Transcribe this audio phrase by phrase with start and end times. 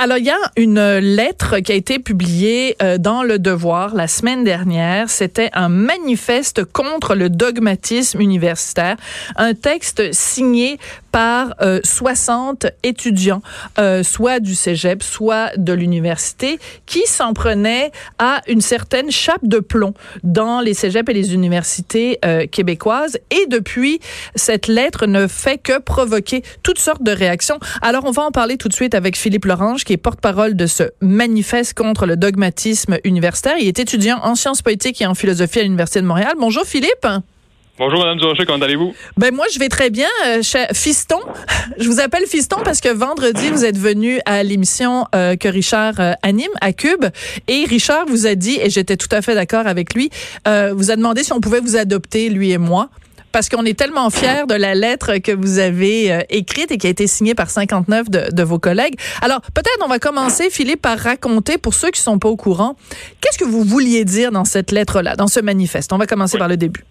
[0.00, 4.06] Alors, il y a une lettre qui a été publiée euh, dans Le Devoir la
[4.06, 5.10] semaine dernière.
[5.10, 8.96] C'était un manifeste contre le dogmatisme universitaire.
[9.34, 10.78] Un texte signé
[11.10, 13.42] par 60 euh, étudiants,
[13.80, 17.90] euh, soit du cégep, soit de l'université, qui s'en prenaient
[18.20, 22.20] à une certaine chape de plomb dans les cégeps et les universités
[22.52, 23.18] québécoises.
[23.32, 23.98] Et depuis,
[24.36, 27.58] cette lettre ne fait que provoquer toutes sortes de réactions.
[27.82, 30.66] Alors, on va en parler tout de suite avec Philippe Lorange, qui est porte-parole de
[30.66, 33.54] ce manifeste contre le dogmatisme universitaire.
[33.58, 36.34] Il est étudiant en sciences politiques et en philosophie à l'Université de Montréal.
[36.38, 37.06] Bonjour Philippe.
[37.78, 38.92] Bonjour Madame Durocher, comment allez-vous?
[39.16, 40.42] Ben moi je vais très bien, euh,
[40.74, 41.20] Fiston.
[41.78, 45.94] Je vous appelle Fiston parce que vendredi vous êtes venu à l'émission euh, que Richard
[46.00, 47.06] euh, anime à Cube
[47.46, 50.10] et Richard vous a dit et j'étais tout à fait d'accord avec lui,
[50.44, 52.90] vous a demandé si on pouvait vous adopter lui et moi
[53.32, 56.86] parce qu'on est tellement fiers de la lettre que vous avez euh, écrite et qui
[56.86, 58.94] a été signée par 59 de, de vos collègues.
[59.22, 62.74] Alors, peut-être on va commencer, Philippe, par raconter, pour ceux qui sont pas au courant,
[63.20, 65.92] qu'est-ce que vous vouliez dire dans cette lettre-là, dans ce manifeste?
[65.92, 66.84] On va commencer par le début.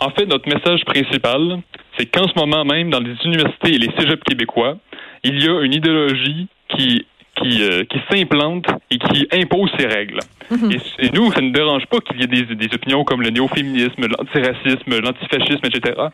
[0.00, 1.62] En fait, notre message principal,
[1.96, 4.78] c'est qu'en ce moment même, dans les universités et les cégeps québécois,
[5.22, 10.18] il y a une idéologie qui qui, euh, qui s'implante et qui impose ses règles.
[10.50, 10.72] Mhm.
[10.98, 14.06] et, nous, ça ne dérange pas qu'il y ait des, des opinions comme le néo-féminisme,
[14.06, 16.08] l'antiracisme, l'antifascisme, etc.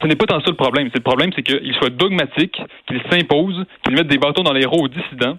[0.00, 0.90] Ce n'est pas tant ça le problème.
[0.92, 4.84] Le problème, c'est qu'il soit dogmatique, qu'il s'impose, qu'il mette des bâtons dans les roues
[4.84, 5.38] aux dissidents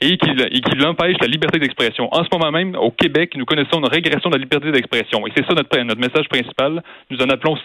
[0.00, 2.08] et qu'il empêche la liberté d'expression.
[2.12, 5.26] En ce moment même, au Québec, nous connaissons une régression de la liberté d'expression.
[5.26, 6.82] Et c'est ça notre, notre message principal.
[7.10, 7.56] Nous en appelons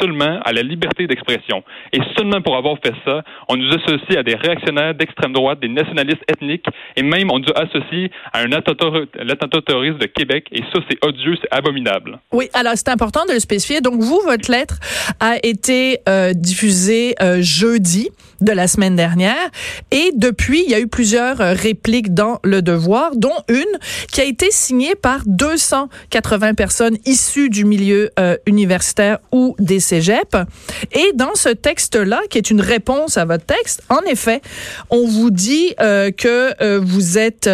[0.00, 1.62] seulement à la liberté d'expression.
[1.92, 5.68] Et seulement pour avoir fait ça, on nous associe à des réactionnaires d'extrême droite, des
[5.68, 10.46] nationalistes ethniques, et même on nous associe à un attentat terroriste de Québec.
[10.52, 12.18] Et ça, c'est odieux, c'est abominable.
[12.32, 13.80] Oui, alors c'est important de le spécifier.
[13.80, 14.78] Donc vous, votre lettre
[15.20, 18.08] a été euh, diffusée euh, jeudi
[18.40, 19.50] de la semaine dernière.
[19.90, 23.78] Et depuis, il y a eu plusieurs euh, répliques dans Le Devoir, dont une
[24.10, 30.46] qui a été signée par 280 personnes issues du milieu euh, universitaire ou des cégeps.
[30.92, 34.40] Et dans ce texte-là, qui est une réponse à votre texte, en effet,
[34.88, 37.50] on vous dit euh, que euh, vous êtes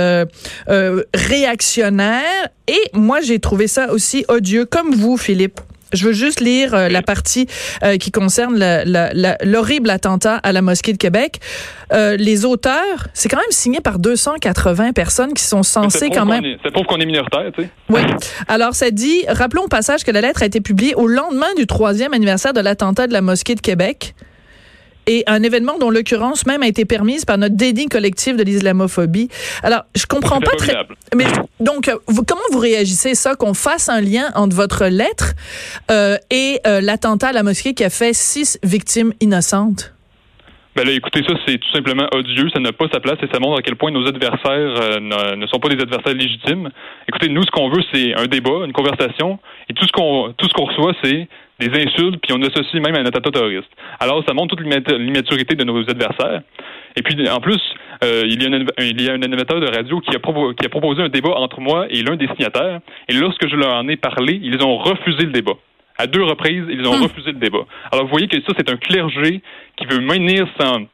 [1.15, 2.49] réactionnaire.
[2.69, 5.61] Et moi, j'ai trouvé ça aussi odieux, comme vous, Philippe.
[5.95, 7.47] Je veux juste lire euh, la partie
[7.83, 8.57] euh, qui concerne
[9.45, 11.41] l'horrible attentat à la mosquée de Québec.
[11.93, 16.45] Euh, les auteurs, c'est quand même signé par 280 personnes qui sont censées quand même.
[16.63, 17.69] C'est pour qu'on est minoritaire, tu sais.
[17.89, 18.01] Oui.
[18.49, 21.67] Alors, ça dit, rappelons au passage que la lettre a été publiée au lendemain du
[21.67, 24.15] troisième anniversaire de l'attentat de la mosquée de Québec
[25.07, 29.29] et un événement dont l'occurrence même a été permise par notre déni collectif de l'islamophobie.
[29.63, 30.75] Alors, je comprends pas très.
[31.15, 31.27] Mais
[31.61, 35.35] donc, comment vous réagissez ça qu'on fasse un lien entre votre lettre
[35.91, 39.95] euh, et euh, l'attentat à la mosquée qui a fait six victimes innocentes?
[40.77, 42.49] Ben là, écoutez, ça, c'est tout simplement odieux.
[42.53, 45.47] Ça n'a pas sa place et ça montre à quel point nos adversaires euh, ne,
[45.47, 46.69] sont pas des adversaires légitimes.
[47.09, 49.39] Écoutez, nous, ce qu'on veut, c'est un débat, une conversation.
[49.69, 51.29] Et tout ce qu'on tout ce qu'on reçoit, c'est
[51.61, 53.71] des insultes, puis on associe même à un attentat terroriste.
[54.01, 56.43] Alors, ça montre toute l'immaturité de nos adversaires.
[56.97, 57.61] Et puis, en plus,
[58.03, 60.67] euh, il, y a un, il y a un animateur de radio qui a, qui
[60.67, 62.81] a proposé un débat entre moi et l'un des signataires.
[63.09, 65.55] Et lorsque je leur en ai parlé, ils ont refusé le débat.
[65.97, 67.03] À deux reprises, ils ont hmm.
[67.05, 67.65] refusé le débat.
[67.93, 69.41] Alors, vous voyez que ça, c'est un clergé
[69.77, 70.89] qui veut maintenir son,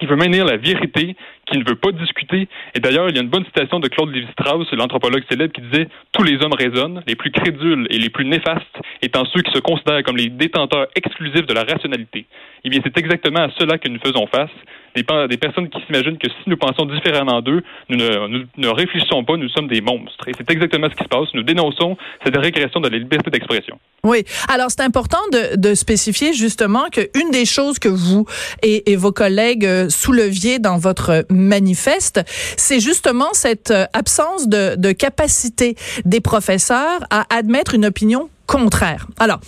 [0.00, 2.48] qui veut maintenir la vérité, qui ne veut pas discuter.
[2.74, 5.88] Et d'ailleurs, il y a une bonne citation de Claude Lévi-Strauss, l'anthropologue célèbre, qui disait
[6.12, 8.64] Tous les hommes raisonnent, les plus crédules et les plus néfastes
[9.02, 12.26] étant ceux qui se considèrent comme les détenteurs exclusifs de la rationalité.
[12.64, 14.50] Eh bien, c'est exactement à cela que nous faisons face.
[14.96, 19.50] Des, personnes qui s'imaginent que si nous pensons différemment d'eux, nous ne, réfléchissons pas, nous
[19.50, 20.26] sommes des monstres.
[20.26, 21.28] Et c'est exactement ce qui se passe.
[21.34, 23.78] Nous dénonçons cette régression de la liberté d'expression.
[24.04, 24.24] Oui.
[24.48, 28.24] Alors, c'est important de, de, spécifier justement qu'une des choses que vous
[28.62, 32.20] et, et vos collègues euh, souleviez dans votre manifeste,
[32.56, 39.06] c'est justement cette euh, absence de, de capacité des professeurs à admettre une opinion contraire.
[39.18, 39.40] Alors,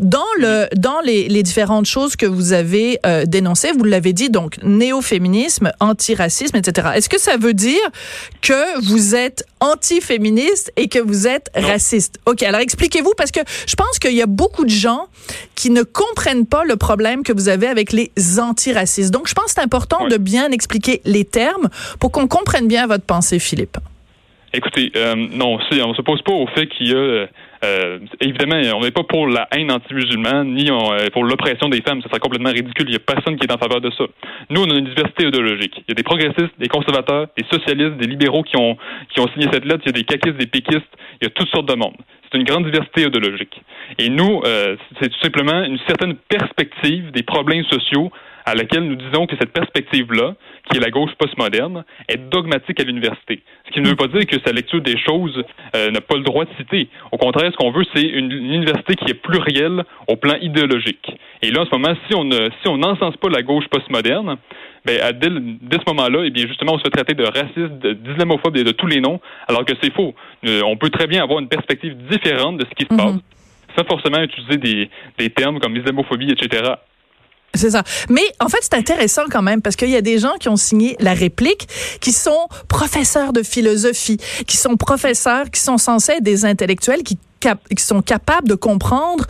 [0.00, 4.30] dans le dans les, les différentes choses que vous avez euh, dénoncées, vous l'avez dit,
[4.30, 6.88] donc néo-féminisme, antiracisme, etc.
[6.94, 7.80] Est-ce que ça veut dire
[8.42, 12.18] que vous êtes anti-féministe et que vous êtes raciste?
[12.26, 15.06] Ok, alors expliquez-vous parce que je pense qu'il y a beaucoup de gens
[15.54, 19.12] qui ne comprennent pas le problème que vous avez avec les antiracistes.
[19.12, 21.68] Donc, je pense que c'est important de bien expliquer les termes
[22.00, 23.78] pour qu'on comprenne bien votre pensée, Philippe.
[24.52, 27.26] Écoutez, euh, non, on ne se pose pas au fait qu'il y a
[27.66, 32.00] euh, évidemment, on n'est pas pour la haine anti-musulmane, ni euh, pour l'oppression des femmes.
[32.02, 32.86] Ce serait complètement ridicule.
[32.86, 34.04] Il n'y a personne qui est en faveur de ça.
[34.50, 35.74] Nous, on a une diversité idéologique.
[35.78, 38.76] Il y a des progressistes, des conservateurs, des socialistes, des libéraux qui ont,
[39.12, 39.82] qui ont signé cette lettre.
[39.84, 40.92] Il y a des caquistes, des péquistes.
[41.20, 41.96] Il y a toutes sortes de monde.
[42.30, 43.60] C'est une grande diversité idéologique.
[43.98, 48.10] Et nous, euh, c'est tout simplement une certaine perspective des problèmes sociaux
[48.46, 50.34] à laquelle nous disons que cette perspective-là,
[50.70, 53.42] qui est la gauche postmoderne, est dogmatique à l'université.
[53.66, 55.42] Ce qui ne veut pas dire que sa lecture des choses
[55.74, 56.88] euh, n'a pas le droit de citer.
[57.10, 61.10] Au contraire, ce qu'on veut, c'est une, université qui est plurielle au plan idéologique.
[61.42, 64.36] Et là, en ce moment, si on ne si on n'encense pas la gauche postmoderne,
[64.84, 68.56] ben, dès, dès, ce moment-là, eh bien, justement, on se fait traiter de raciste, d'islamophobe
[68.56, 70.14] et de tous les noms, alors que c'est faux.
[70.46, 73.20] Euh, on peut très bien avoir une perspective différente de ce qui se passe, mhm.
[73.76, 74.88] sans forcément utiliser des,
[75.18, 76.74] des termes comme islamophobie, etc.
[77.54, 77.82] C'est ça.
[78.10, 80.56] Mais en fait, c'est intéressant quand même parce qu'il y a des gens qui ont
[80.56, 81.68] signé la réplique
[82.00, 87.18] qui sont professeurs de philosophie, qui sont professeurs, qui sont censés être des intellectuels qui
[87.76, 89.24] qui sont capables de comprendre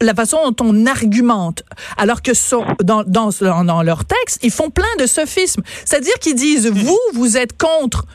[0.00, 1.62] la façon dont on argumente,
[1.98, 3.30] alors que sont, dans, dans,
[3.64, 5.62] dans leur texte, ils font plein de sophismes.
[5.84, 8.06] C'est-à-dire qu'ils disent, vous, vous êtes contre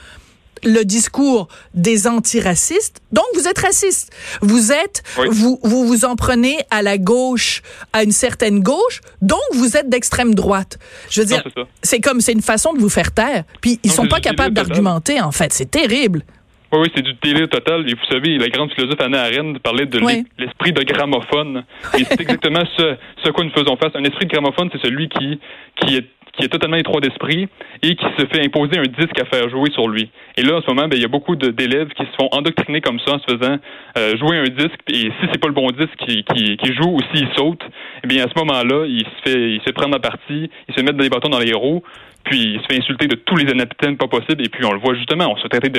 [0.63, 3.02] le discours des antiracistes.
[3.12, 4.13] Donc, vous êtes raciste.
[4.42, 7.62] Vous êtes, vous, vous vous en prenez à la gauche,
[7.94, 9.02] à une certaine gauche.
[9.22, 10.78] Donc, vous êtes d'extrême droite.
[11.10, 11.44] Je veux dire,
[11.81, 13.44] c'est comme, c'est une façon de vous faire taire.
[13.62, 15.54] Puis, ils sont pas capables d'argumenter, en fait.
[15.54, 16.24] C'est terrible.
[16.72, 17.90] Oui, oui, c'est du télé total.
[17.90, 20.00] Et vous savez, la grande philosophe Anna Arendt parlait de
[20.38, 21.63] l'esprit de gramophone.
[21.98, 23.92] Et c'est exactement ce, ce quoi nous faisons face.
[23.96, 25.40] Un esprit de gramophone, c'est celui qui,
[25.78, 27.47] qui est qui est totalement étroit d'esprit
[27.81, 30.09] et qui se fait imposer un disque à faire jouer sur lui.
[30.37, 32.81] Et là, en ce moment, ben, il y a beaucoup d'élèves qui se font endoctriner
[32.81, 33.57] comme ça en se faisant
[33.97, 34.79] euh, jouer un disque.
[34.89, 37.61] Et si c'est pas le bon disque qui, qui, qui joue ou s'il saute,
[38.03, 40.75] eh bien à ce moment-là, il se fait il se fait prendre la partie, il
[40.75, 41.83] se met des bâtons dans les roues,
[42.23, 44.43] puis il se fait insulter de tous les anaptènes pas possibles.
[44.43, 45.69] Et puis on le voit justement, on se traiter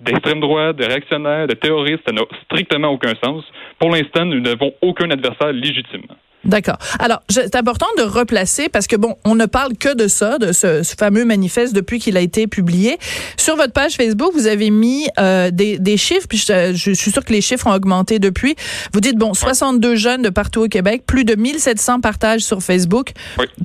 [0.00, 2.02] d'extrême droite, de réactionnaire, de terroriste.
[2.06, 3.44] Ça n'a strictement aucun sens.
[3.78, 6.06] Pour l'instant, nous n'avons aucun adversaire légitime.
[6.44, 6.78] D'accord.
[6.98, 10.52] Alors, c'est important de replacer parce que bon, on ne parle que de ça, de
[10.52, 12.98] ce, fameux manifeste depuis qu'il a été publié.
[13.36, 17.10] Sur votre page Facebook, vous avez mis euh, des, des, chiffres, puis je, je, suis
[17.10, 18.56] sûre que les chiffres ont augmenté depuis.
[18.92, 23.12] Vous dites bon, 62 jeunes de partout au Québec, plus de 1700 partages sur Facebook.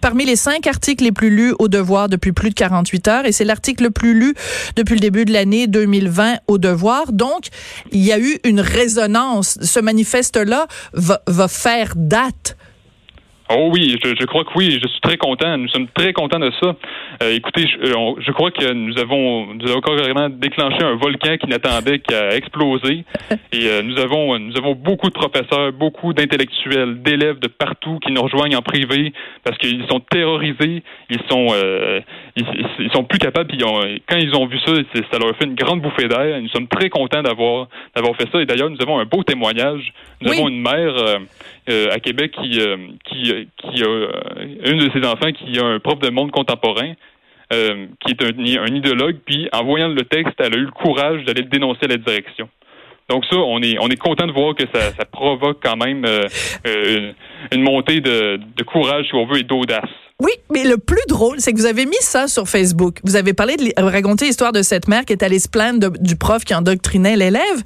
[0.01, 3.31] Parmi les cinq articles les plus lus au Devoir depuis plus de 48 heures, et
[3.31, 4.33] c'est l'article le plus lu
[4.75, 7.11] depuis le début de l'année 2020 au Devoir.
[7.11, 7.47] Donc,
[7.91, 9.57] il y a eu une résonance.
[9.61, 12.55] Ce manifeste-là va, va faire date
[13.51, 15.57] Oh oui, je, je, crois que oui, je suis très content.
[15.57, 16.75] Nous sommes très contents de ça.
[17.23, 21.35] Euh, écoutez, je, euh, je, crois que nous avons, nous avons carrément déclenché un volcan
[21.37, 23.05] qui n'attendait qu'à exploser.
[23.51, 28.11] Et euh, nous avons, nous avons beaucoup de professeurs, beaucoup d'intellectuels, d'élèves de partout qui
[28.11, 29.13] nous rejoignent en privé
[29.43, 31.47] parce qu'ils sont terrorisés, ils sont,
[32.35, 32.45] ils,
[32.77, 33.47] ils, sont plus capables.
[33.47, 33.57] Puis
[34.07, 34.73] quand ils ont vu ça,
[35.11, 36.39] ça leur a fait une grande bouffée d'air.
[36.39, 38.41] Nous sommes très contents d'avoir, d'avoir fait ça.
[38.41, 39.91] Et d'ailleurs, nous avons un beau témoignage.
[40.21, 40.93] Nous avons une mère
[41.67, 42.59] à Québec qui,
[43.05, 44.11] qui qui a euh,
[44.65, 46.93] une de ses enfants qui a un prof de monde contemporain.
[47.51, 51.23] Euh, qui est un, idéologue, puis en voyant le texte, elle a eu le courage
[51.23, 52.47] d'aller le dénoncer à la direction.
[53.09, 56.05] Donc ça, on est on est content de voir que ça, ça provoque quand même
[56.05, 56.27] euh,
[57.51, 59.89] une, montée de courage, si on veut, et d'audace.
[60.21, 62.99] Oui, mais le plus drôle, c'est que vous avez mis ça sur Facebook.
[63.05, 66.17] Vous avez parlé de raconter l'histoire de cette mère qui est allée se plaindre du
[66.17, 67.63] prof qui endoctrinait l'élève.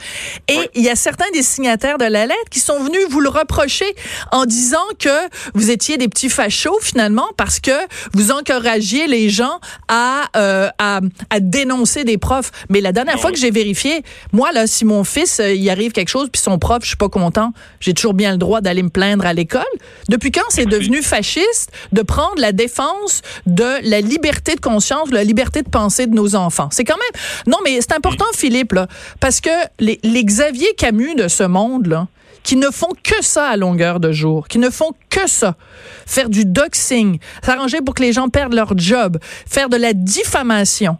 [0.48, 3.30] Et il y a certains des signataires de la lettre qui sont venus vous le
[3.30, 3.96] reprocher
[4.32, 5.10] en disant que
[5.56, 7.72] vous étiez des petits fachos finalement parce que
[8.14, 11.02] vous encouragiez les gens à, euh, à,
[11.32, 12.52] à, dénoncer des profs.
[12.70, 15.92] Mais la dernière fois que j'ai vérifié, moi là, si mon fils euh, il arrive
[15.92, 18.84] quelque chose puis son prof, je suis pas content, j'ai toujours bien le droit d'aller
[18.84, 19.64] me plaindre à l'école.
[20.08, 25.16] Depuis quand c'est devenu fasciste de prendre la défense de la liberté de conscience, de
[25.16, 26.69] la liberté de penser de nos enfants.
[26.72, 27.22] C'est quand même...
[27.48, 28.88] Non, mais c'est important, Philippe, là,
[29.19, 32.07] parce que les, les Xavier Camus de ce monde, là,
[32.44, 35.56] qui ne font que ça à longueur de jour, qui ne font que ça.
[36.06, 39.18] Faire du doxing, s'arranger pour que les gens perdent leur job,
[39.50, 40.97] faire de la diffamation.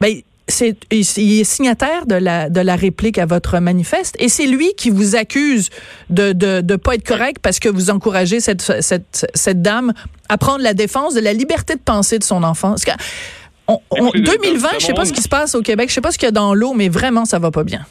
[0.00, 4.46] Ben, c'est, il est signataire de la, de la réplique à votre manifeste et c'est
[4.46, 5.70] lui qui vous accuse
[6.10, 9.92] de de, de pas être correct parce que vous encouragez cette, cette, cette dame
[10.32, 12.70] à prendre la défense de la liberté de penser de son enfant.
[12.70, 12.92] Parce que,
[13.68, 13.78] on,
[14.14, 16.26] 2020, je sais pas ce qui se passe au Québec, je sais pas ce qu'il
[16.26, 17.84] y a dans l'eau, mais vraiment, ça va pas bien.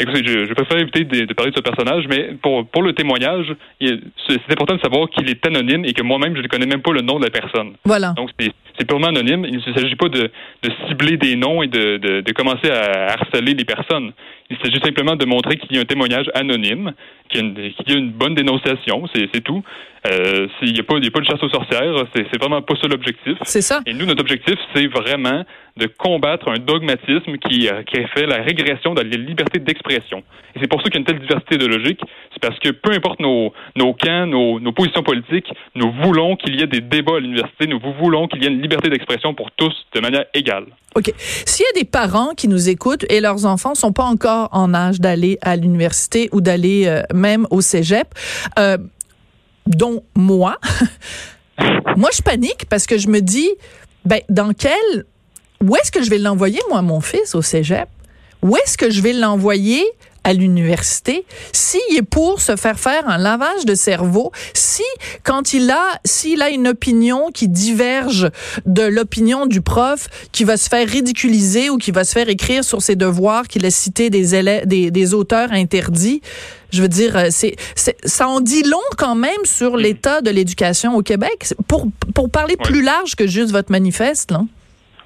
[0.00, 3.54] Écoutez, je, je préfère éviter de, parler de ce personnage, mais pour, pour le témoignage,
[3.80, 6.92] c'est important de savoir qu'il est anonyme et que moi-même, je ne connais même pas
[6.92, 7.74] le nom de la personne.
[7.84, 8.12] Voilà.
[8.16, 9.44] Donc, c'est purement anonyme.
[9.44, 10.30] Il ne s'agit pas de,
[10.62, 14.12] de, cibler des noms et de, de, de, commencer à harceler les personnes.
[14.50, 16.92] Il s'agit simplement de montrer qu'il y a un témoignage anonyme,
[17.28, 17.54] qu'il
[17.86, 19.62] y, a une bonne dénonciation, c'est tout.
[20.06, 22.88] Euh, il n'y a, pas, a pas de chasse aux sorcières, c'est vraiment pas ça
[22.88, 23.38] l'objectif.
[23.44, 23.80] C'est ça.
[23.86, 25.44] Et nous, notre objectif, c'est vraiment
[25.76, 30.22] de combattre un dogmatisme qui, euh, qui a fait la régression de la liberté d'expression.
[30.54, 32.00] Et c'est pour ça qu'il y a une telle diversité idéologique.
[32.32, 36.56] C'est parce que peu importe nos, nos camps, nos, nos positions politiques, nous voulons qu'il
[36.56, 39.50] y ait des débats à l'université, nous voulons qu'il y ait une liberté d'expression pour
[39.52, 40.66] tous de manière égale.
[40.94, 41.10] OK.
[41.16, 44.74] S'il y a des parents qui nous écoutent et leurs enfants sont pas encore en
[44.74, 48.08] âge d'aller à l'université ou d'aller euh, même au cégep,
[48.58, 48.76] euh,
[49.66, 50.58] dont moi,
[51.96, 53.50] Moi, je panique parce que je me dis,
[54.04, 55.04] ben, dans quel,
[55.62, 57.88] où est-ce que je vais l'envoyer, moi, mon fils, au cégep?
[58.42, 59.84] Où est-ce que je vais l'envoyer
[60.24, 64.84] à l'université, s'il est pour se faire faire un lavage de cerveau, si
[65.24, 68.30] quand il a s'il a une opinion qui diverge
[68.64, 72.62] de l'opinion du prof, qui va se faire ridiculiser ou qui va se faire écrire
[72.62, 76.22] sur ses devoirs qu'il a cité des élèves, des, des auteurs interdits,
[76.72, 80.94] je veux dire, euh, c'est, ça en dit long quand même sur l'état de l'éducation
[80.94, 81.46] au Québec.
[81.68, 84.42] Pour, pour parler plus large que juste votre manifeste, là.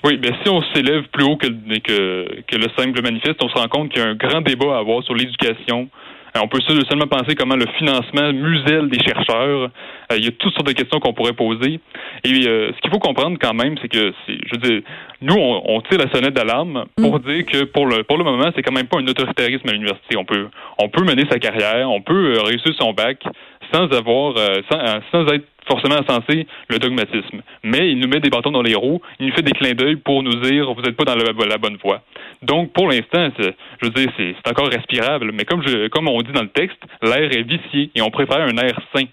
[0.04, 3.54] Oui, bien si on s'élève plus haut que, que, que, le simple manifeste, on se
[3.54, 5.88] rend compte qu'il y a un grand débat à avoir sur l'éducation.
[6.36, 9.70] Euh, on peut seulement penser comment le financement muselle des chercheurs.
[10.12, 11.80] Euh, il y a toutes sortes de questions qu'on pourrait poser.
[12.24, 14.82] Et euh, ce qu'il faut comprendre quand même, c'est que, je veux dire,
[15.22, 17.22] nous, on, tire la sonnette d'alarme pour mm.
[17.22, 20.16] dire que pour le pour le moment, c'est quand même pas un autoritarisme à l'université.
[20.16, 23.22] On peut on peut mener sa carrière, on peut réussir son bac
[23.72, 24.34] sans avoir
[24.70, 27.42] sans, sans être forcément censé le dogmatisme.
[27.62, 29.96] Mais il nous met des bâtons dans les roues, il nous fait des clins d'œil
[29.96, 32.02] pour nous dire vous n'êtes pas dans la, bonne voie.
[32.42, 35.32] Donc, pour l'instant, je veux dire, c'est encore respirable.
[35.32, 38.78] Mais comme on dit dans le texte, l'air est vicié et on préfère un air
[38.94, 39.04] sain.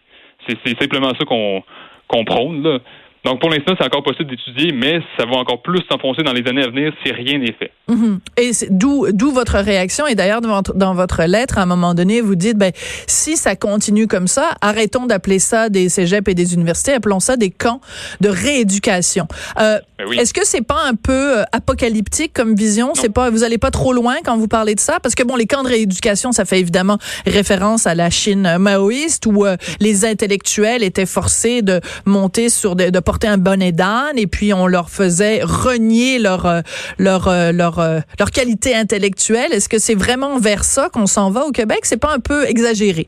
[0.47, 1.63] C'est simplement ça qu'on
[2.07, 2.63] qu'on prône.
[2.63, 2.79] Là.
[3.25, 6.45] Donc, pour l'instant, c'est encore possible d'étudier, mais ça va encore plus s'enfoncer dans les
[6.45, 7.71] années à venir si rien n'est fait.
[7.87, 8.19] Mhm.
[8.37, 10.05] Et d'où d'où votre réaction.
[10.07, 12.71] Et d'ailleurs, dans, votre lettre, à un moment donné, vous dites, ben,
[13.07, 17.37] si ça continue comme ça, arrêtons d'appeler ça des cégeps et des universités, appelons ça
[17.37, 17.79] des camps
[18.19, 19.27] de rééducation.
[19.59, 22.91] Euh, ben Est-ce que c'est pas un peu euh, apocalyptique comme vision?
[22.93, 25.37] C'est pas, vous allez pas trop loin quand vous parlez de ça, parce que bon,
[25.37, 30.03] les camps de rééducation, ça fait évidemment référence à la Chine maoïste où euh, les
[30.03, 34.89] intellectuels étaient forcés de monter sur de, de un bonnet d'âne et puis on leur
[34.89, 36.61] faisait renier leur euh,
[36.99, 39.53] euh, euh, leur qualité intellectuelle.
[39.53, 41.79] Est-ce que c'est vraiment vers ça qu'on s'en va au Québec?
[41.83, 43.07] C'est pas un peu exagéré?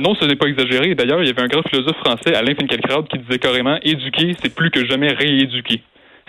[0.00, 0.94] Non, ce n'est pas exagéré.
[0.94, 4.54] D'ailleurs, il y avait un grand philosophe français, Alain Finkielkraut, qui disait carrément éduquer, c'est
[4.54, 5.82] plus que jamais rééduquer.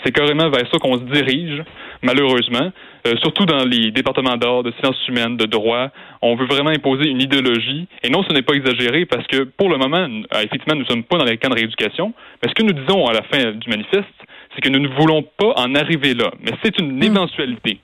[0.03, 1.63] C'est carrément vers ça qu'on se dirige,
[2.01, 2.71] malheureusement.
[3.07, 5.89] Euh, surtout dans les départements d'art, de sciences humaines, de droit,
[6.21, 7.87] on veut vraiment imposer une idéologie.
[8.03, 10.87] Et non, ce n'est pas exagéré parce que pour le moment, euh, effectivement, nous ne
[10.87, 12.13] sommes pas dans les camps de rééducation.
[12.41, 14.07] Mais ce que nous disons à la fin du manifeste,
[14.53, 16.31] c'est que nous ne voulons pas en arriver là.
[16.41, 17.03] Mais c'est une hmm.
[17.03, 17.79] éventualité.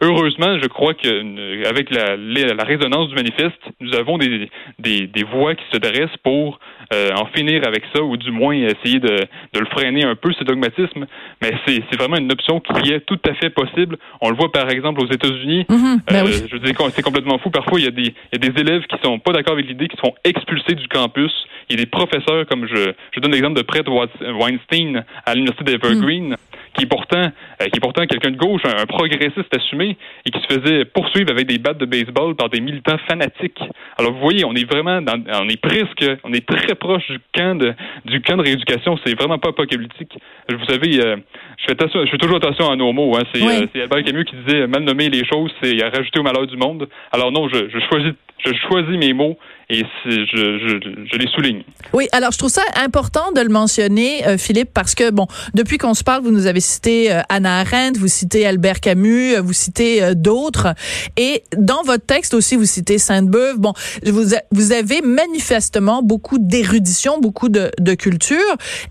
[0.00, 5.54] Heureusement, je crois qu'avec la, la, résonance du manifeste, nous avons des, des, des voix
[5.54, 6.58] qui se dressent pour
[6.92, 9.20] euh, en finir avec ça, ou du moins essayer de,
[9.52, 11.06] de le freiner un peu, ce dogmatisme.
[11.40, 13.96] Mais c'est vraiment une option qui est tout à fait possible.
[14.20, 15.64] On le voit par exemple aux États-Unis.
[15.68, 17.50] Mhm, ben euh, Je veux dire, c'est complètement fou.
[17.50, 19.66] Parfois, il y, a des, il y a des élèves qui sont pas d'accord avec
[19.66, 21.32] l'idée, qui sont expulsés du campus.
[21.70, 25.64] Il y a des professeurs, comme je, je donne l'exemple de Brett Weinstein à l'Université
[25.64, 26.30] d'Evergreen.
[26.30, 26.36] Mhm
[26.74, 30.40] qui est pourtant, euh, qui est pourtant quelqu'un de gauche, un, progressiste assumé, et qui
[30.40, 33.60] se faisait poursuivre avec des battes de baseball par des militants fanatiques.
[33.98, 37.20] Alors vous voyez, on est vraiment, dans, on est presque, on est très proche du
[37.32, 38.98] camp de, du camp de rééducation.
[39.04, 40.18] C'est vraiment pas apocalyptique.
[40.50, 41.16] Vous savez, euh,
[41.58, 43.16] je fais je fais toujours attention à nos mots.
[43.16, 43.22] Hein.
[43.32, 46.46] C'est, euh, c'est Albert Camus qui disait mal nommer les choses, c'est rajouter au malheur
[46.46, 46.88] du monde.
[47.12, 49.36] Alors non, je, je choisis, je choisis mes mots
[49.70, 51.62] et je, je, je, les souligne.
[51.94, 55.78] Oui, alors je trouve ça important de le mentionner, euh, Philippe, parce que, bon, depuis
[55.78, 59.40] qu'on se parle, vous nous avez cité euh, Anna Arendt, vous citez Albert Camus, euh,
[59.40, 60.74] vous citez d'autres,
[61.16, 63.58] et dans votre texte aussi, vous citez Sainte-Beuve.
[63.58, 63.72] Bon,
[64.04, 68.36] vous, vous avez manifestement beaucoup d'érudition, beaucoup de, de culture,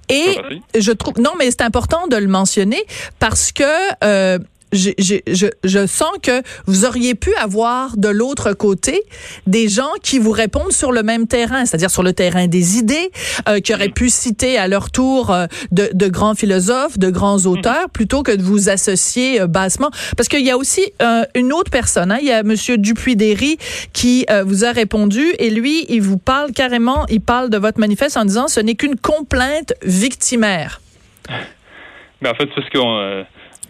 [0.09, 0.37] et
[0.77, 2.83] je trouve, non, mais c'est important de le mentionner
[3.19, 3.63] parce que
[4.73, 9.01] je, je, je, sens que vous auriez pu avoir de l'autre côté
[9.47, 13.11] des gens qui vous répondent sur le même terrain, c'est-à-dire sur le terrain des idées,
[13.47, 17.39] euh, qui auraient pu citer à leur tour euh, de, de, grands philosophes, de grands
[17.39, 17.47] mhm.
[17.47, 19.91] auteurs, plutôt que de vous associer euh, bassement.
[20.17, 20.93] Parce qu'il y a aussi
[21.35, 23.57] une autre personne, hein, il y a Monsieur Dupuis-Derry
[23.93, 28.17] qui vous a répondu et lui, il vous parle carrément, il parle de votre manifeste
[28.17, 30.81] en disant ce n'est qu'une complainte victimaire.
[32.21, 33.25] Mais en fait, c'est ce qu'on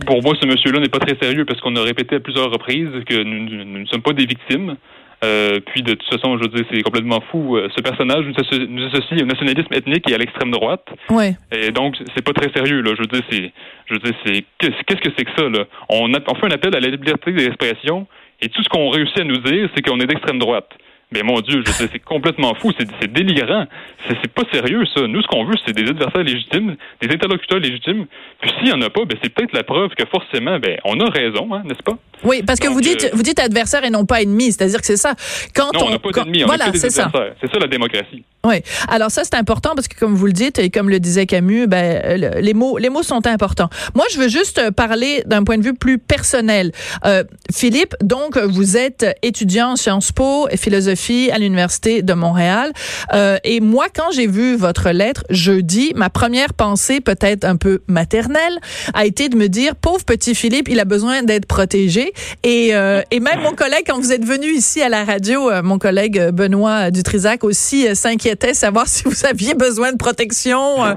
[0.05, 2.89] pour moi, ce monsieur-là n'est pas très sérieux parce qu'on a répété à plusieurs reprises
[3.05, 4.75] que nous, ne sommes pas des victimes.
[5.23, 7.55] Euh, puis de toute façon, je veux dire, c'est complètement fou.
[7.55, 10.85] Euh, ce personnage nous associe, au nationalisme ethnique et à l'extrême droite.
[11.09, 11.35] Ouais.
[11.51, 12.81] Et donc, c'est pas très sérieux.
[12.81, 12.91] Là.
[12.95, 13.51] Je veux dire, c'est,
[13.85, 15.63] je veux dire, c'est qu'est-ce que c'est que ça là?
[15.87, 18.05] On, on fait un appel à la liberté d'expression
[18.41, 20.69] et tout ce qu'on réussit à nous dire, c'est qu'on est d'extrême droite.
[21.11, 23.65] Mais mon Dieu, c'est complètement fou, c'est délirant.
[24.07, 25.05] C'est pas sérieux, ça.
[25.07, 28.05] Nous, ce qu'on veut, c'est des adversaires légitimes, des interlocuteurs légitimes.
[28.41, 30.99] Puis s'il n'y en a pas, ben, c'est peut-être la preuve que forcément, ben, on
[30.99, 31.97] a raison, hein, n'est-ce pas?
[32.23, 34.51] Oui, parce que vous dites, euh, vous dites adversaire et non pas ennemi.
[34.51, 35.13] C'est-à-dire que c'est ça.
[35.53, 37.11] Quand non, on n'a pas d'ennemi, on voilà, c'est ça.
[37.41, 38.23] C'est ça la démocratie.
[38.45, 38.55] Oui.
[38.89, 41.65] Alors ça c'est important parce que comme vous le dites et comme le disait Camus,
[41.65, 43.69] ben les mots les mots sont importants.
[43.95, 46.73] Moi je veux juste parler d'un point de vue plus personnel.
[47.05, 52.71] Euh, Philippe, donc vous êtes étudiant en Sciences Po et philosophie à l'Université de Montréal.
[53.13, 57.81] Euh, et moi, quand j'ai vu votre lettre jeudi, ma première pensée, peut-être un peu
[57.87, 58.59] maternelle,
[58.93, 62.13] a été de me dire, pauvre petit Philippe, il a besoin d'être protégé.
[62.43, 65.61] Et, euh, et même mon collègue, quand vous êtes venu ici à la radio, euh,
[65.63, 70.95] mon collègue Benoît Dutrisac aussi euh, s'inquiétait savoir si vous aviez besoin de protection euh,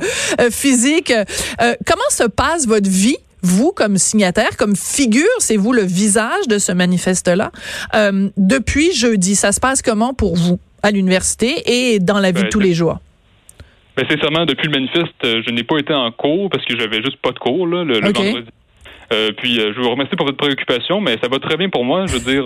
[0.51, 1.13] physique.
[1.87, 6.59] comment se passe votre vie vous, comme signataire, comme figure, c'est vous le visage de
[6.59, 7.51] ce manifeste-là.
[7.95, 12.41] Euh, depuis jeudi, ça se passe comment pour vous à l'université et dans la vie
[12.41, 12.99] de ben, tous les jours?
[13.97, 17.03] Ben, sincèrement, depuis le manifeste, euh, je n'ai pas été en cours parce que j'avais
[17.03, 18.51] juste pas de cours là, le, vendredi.
[19.13, 22.07] Euh, puis je vous remercie pour votre préoccupation, mais ça va très bien pour moi.
[22.07, 22.45] Je veux dire,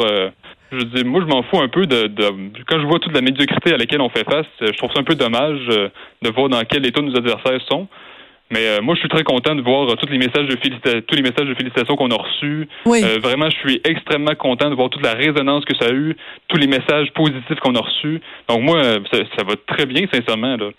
[0.70, 2.24] je veux dire, moi je m'en fous un peu de, de,
[2.68, 4.46] quand je vois toute la médiocrité à laquelle on fait face.
[4.60, 7.88] Je trouve ça un peu dommage de voir dans quel état nos adversaires sont.
[8.50, 11.02] Mais euh, moi, je suis très content de voir euh, tous les messages de félicitations,
[11.06, 12.68] tous les messages de félicitations qu'on a reçus.
[12.86, 16.16] Euh, vraiment, je suis extrêmement content de voir toute la résonance que ça a eu,
[16.48, 18.20] tous les messages positifs qu'on a reçus.
[18.48, 20.56] Donc moi, ça, va très bien, sincèrement.
[20.56, 20.70] Là.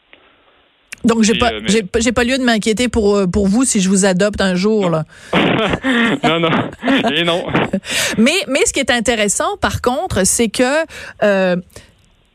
[1.06, 4.40] Donc j'ai pas j'ai pas lieu de m'inquiéter pour pour vous si je vous adopte
[4.40, 5.04] un jour là.
[6.24, 6.50] non non
[7.12, 7.44] et non.
[8.20, 10.86] mais mais ce qui est intéressant par contre c'est que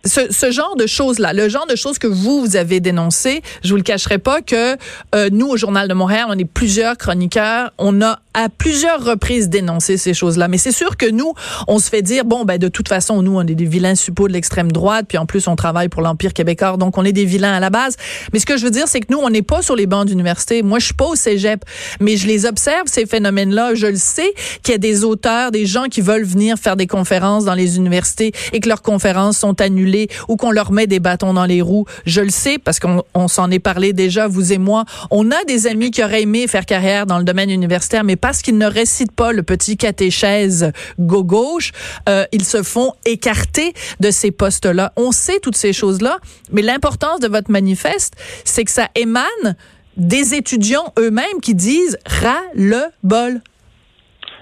[0.06, 3.70] ce, ce, genre de choses-là, le genre de choses que vous, vous avez dénoncé, je
[3.70, 4.76] vous le cacherai pas que
[5.14, 9.48] euh, nous, au Journal de Montréal, on est plusieurs chroniqueurs, on a à plusieurs reprises
[9.48, 10.48] dénoncé ces choses-là.
[10.48, 11.32] Mais c'est sûr que nous,
[11.68, 14.28] on se fait dire, bon, ben de toute façon, nous, on est des vilains suppôts
[14.28, 17.24] de l'extrême droite, puis en plus, on travaille pour l'Empire québécois, donc on est des
[17.24, 17.96] vilains à la base.
[18.32, 20.06] Mais ce que je veux dire, c'est que nous, on n'est pas sur les bancs
[20.06, 20.62] d'université.
[20.62, 21.64] Moi, je suis pas au cégep,
[22.00, 23.74] mais je les observe, ces phénomènes-là.
[23.74, 26.86] Je le sais qu'il y a des auteurs, des gens qui veulent venir faire des
[26.86, 29.95] conférences dans les universités et que leurs conférences sont annulées
[30.28, 31.86] ou qu'on leur met des bâtons dans les roues.
[32.04, 34.84] Je le sais parce qu'on s'en est parlé déjà, vous et moi.
[35.10, 38.42] On a des amis qui auraient aimé faire carrière dans le domaine universitaire, mais parce
[38.42, 41.72] qu'ils ne récitent pas le petit catéchèse go-gauche,
[42.08, 44.92] euh, ils se font écarter de ces postes-là.
[44.96, 46.18] On sait toutes ces choses-là,
[46.52, 49.56] mais l'importance de votre manifeste, c'est que ça émane
[49.96, 53.40] des étudiants eux-mêmes qui disent ras le bol.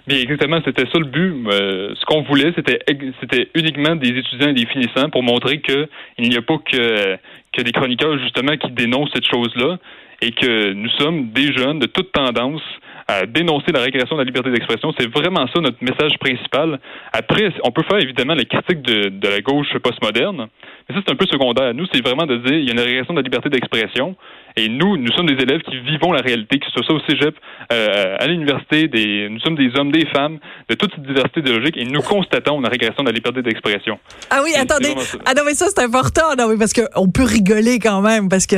[0.07, 1.35] Bien, exactement, c'était ça le but.
[1.51, 2.79] Euh, ce qu'on voulait, c'était
[3.21, 5.89] c'était uniquement des étudiants et des finissants pour montrer que
[6.19, 7.17] il n'y a pas que
[7.53, 9.79] que des chroniqueurs justement qui dénoncent cette chose-là
[10.21, 12.63] et que nous sommes des jeunes de toute tendance
[13.07, 14.93] à dénoncer la régression de la liberté d'expression.
[14.99, 16.81] C'est vraiment ça notre message principal.
[17.13, 20.47] Après, on peut faire évidemment la critique de, de la gauche postmoderne,
[20.89, 21.75] mais ça c'est un peu secondaire.
[21.75, 24.17] Nous, c'est vraiment de dire il y a une régression de la liberté d'expression.
[24.57, 27.35] Et nous, nous sommes des élèves qui vivons la réalité, que ce soit au cégep,
[27.73, 30.39] euh, à l'université, des, nous sommes des hommes, des femmes,
[30.69, 33.99] de toute cette diversité idéologique, et nous constatons une régression de la liberté d'expression.
[34.31, 34.95] Ah oui, attendez.
[35.27, 36.37] Ah non, mais ça, c'est important.
[36.39, 38.57] Non, mais parce qu'on peut rigoler quand même, parce que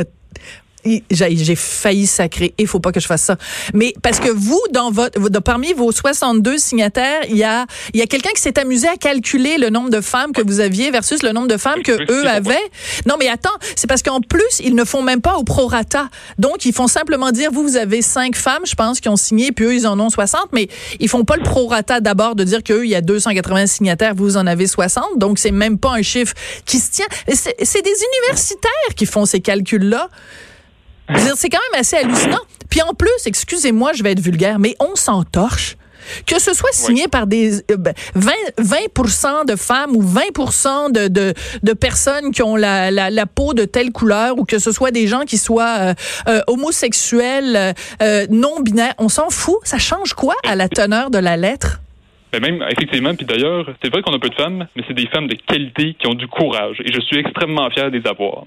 [1.11, 3.37] j'ai failli sacrer il faut pas que je fasse ça.
[3.75, 8.03] Mais parce que vous, dans votre, parmi vos 62 signataires, il y a, il y
[8.03, 11.23] a quelqu'un qui s'est amusé à calculer le nombre de femmes que vous aviez versus
[11.23, 12.55] le nombre de femmes que eux avaient.
[13.07, 16.09] Non, mais attends, c'est parce qu'en plus, ils ne font même pas au prorata.
[16.39, 19.53] Donc, ils font simplement dire, vous, vous avez cinq femmes, je pense, qui ont signé,
[19.53, 20.69] puis eux, ils en ont 60, mais
[21.01, 24.37] ils font pas le prorata d'abord de dire qu'eux, il y a 280 signataires, vous
[24.37, 25.19] en avez 60.
[25.19, 27.07] Donc, c'est même pas un chiffre qui se tient.
[27.29, 30.09] C'est des universitaires qui font ces calculs-là.
[31.37, 32.41] C'est quand même assez hallucinant.
[32.71, 35.77] Puis en plus, excusez-moi, je vais être vulgaire, mais on s'entorche.
[36.25, 41.09] Que ce soit signé par des 20, euh, 20 ben, de femmes ou 20 de,
[41.09, 44.71] de, de, personnes qui ont la, la, la, peau de telle couleur ou que ce
[44.71, 45.95] soit des gens qui soient euh,
[46.29, 47.75] euh, homosexuels,
[48.31, 49.57] non binaires, on s'en fout.
[49.65, 51.81] Ça change quoi à la teneur de la lettre?
[52.33, 55.07] Ben même, effectivement, puis d'ailleurs, c'est vrai qu'on a peu de femmes, mais c'est des
[55.07, 56.77] femmes de qualité qui ont du courage.
[56.85, 58.45] Et je suis extrêmement fier de les avoir.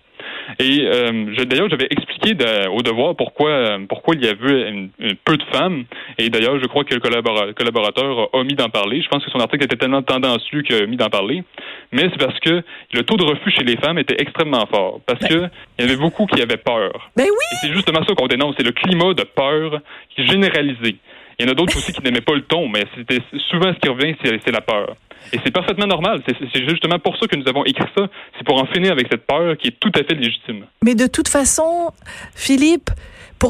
[0.57, 2.35] Et euh, d'ailleurs, j'avais expliqué
[2.71, 4.89] au devoir pourquoi pourquoi il y avait une,
[5.23, 5.85] peu de femmes.
[6.17, 9.01] Et d'ailleurs, je crois que le collaborateur a omis d'en parler.
[9.01, 11.43] Je pense que son article était tellement tendancieux qu'il a omis d'en parler.
[11.91, 12.61] Mais c'est parce que
[12.93, 15.01] le taux de refus chez les femmes était extrêmement fort.
[15.05, 17.11] Parce ben que il y avait beaucoup qui avaient peur.
[17.15, 17.57] Ben oui!
[17.61, 18.55] c'est justement ça qu'on dénonce.
[18.57, 20.95] C'est le climat de peur qui est généralisé.
[21.39, 23.79] Il y en a d'autres aussi qui n'aimaient pas le ton, mais c'était souvent ce
[23.79, 24.95] qui revient, c'est la peur.
[25.33, 26.21] Et c'est parfaitement normal.
[26.25, 28.07] C'est justement pour ça que nous avons écrit ça.
[28.37, 30.65] C'est pour en finir avec cette peur qui est tout à fait légitime.
[30.83, 31.91] Mais de toute façon,
[32.35, 32.89] Philippe,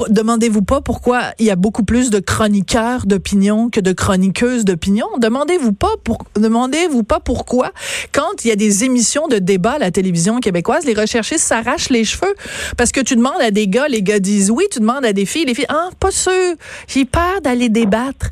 [0.09, 5.07] demandez-vous pas pourquoi il y a beaucoup plus de chroniqueurs d'opinion que de chroniqueuses d'opinion.
[5.17, 7.71] Demandez-vous pas pour, demandez-vous pas pourquoi
[8.11, 11.89] quand il y a des émissions de débat à la télévision québécoise, les recherchistes s'arrachent
[11.89, 12.35] les cheveux
[12.77, 15.25] parce que tu demandes à des gars, les gars disent oui, tu demandes à des
[15.25, 16.55] filles, les filles ah pas sûr,
[16.87, 18.27] j'ai peur d'aller débattre.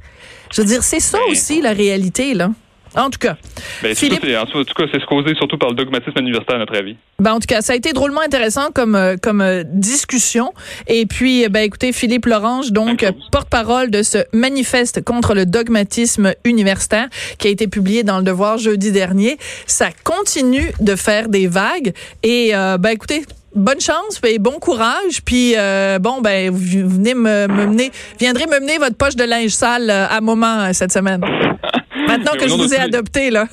[0.52, 2.52] Je veux dire, c'est ça aussi la réalité là.
[2.98, 3.38] En tout cas.
[3.84, 4.24] Ben, Philippe...
[4.24, 6.96] en tout cas, c'est causé surtout par le dogmatisme universitaire, à notre avis.
[7.20, 10.52] Ben, en tout cas, ça a été drôlement intéressant comme, euh, comme euh, discussion.
[10.88, 17.08] Et puis, ben, écoutez, Philippe Lorange, donc, porte-parole de ce manifeste contre le dogmatisme universitaire
[17.38, 19.38] qui a été publié dans Le Devoir jeudi dernier.
[19.68, 21.94] Ça continue de faire des vagues.
[22.24, 23.24] Et, euh, ben, écoutez,
[23.58, 25.22] bonne chance et bon courage.
[25.26, 29.50] Puis euh, bon, ben vous venez me, mener, viendrez me mener votre poche de linge
[29.50, 31.22] sale euh, à moment cette semaine.
[32.08, 33.48] Maintenant que je vous ai adopté là.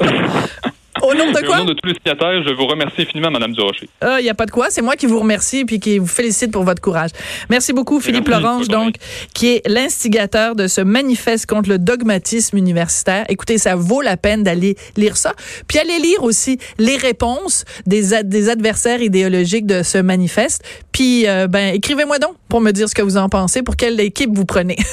[1.02, 1.56] Au nom de quoi?
[1.56, 3.88] Au nom de tous les signataires, je vous remercie infiniment, Mme Durocher.
[4.02, 4.70] Il ah, n'y a pas de quoi.
[4.70, 7.10] C'est moi qui vous remercie puis qui vous félicite pour votre courage.
[7.50, 8.94] Merci beaucoup, Philippe Lorange, donc,
[9.34, 13.26] qui est l'instigateur de ce manifeste contre le dogmatisme universitaire.
[13.28, 15.34] Écoutez, ça vaut la peine d'aller lire ça.
[15.68, 20.64] Puis allez lire aussi les réponses des, des adversaires idéologiques de ce manifeste.
[20.92, 24.00] Puis, euh, ben, écrivez-moi donc pour me dire ce que vous en pensez, pour quelle
[24.00, 24.76] équipe vous prenez.